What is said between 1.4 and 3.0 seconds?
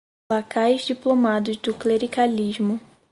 do clericalismo